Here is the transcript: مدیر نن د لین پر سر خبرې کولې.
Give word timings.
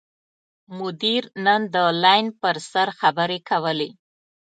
مدیر 0.77 1.23
نن 1.45 1.61
د 1.73 1.75
لین 2.03 2.25
پر 2.41 2.55
سر 2.71 2.87
خبرې 2.99 3.39
کولې. 3.49 3.89